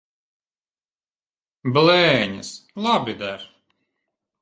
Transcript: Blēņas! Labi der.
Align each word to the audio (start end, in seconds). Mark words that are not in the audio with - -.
Blēņas! 1.77 2.53
Labi 2.89 3.19
der. 3.25 3.49